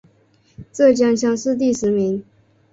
[0.71, 2.23] 浙江乡试第十名。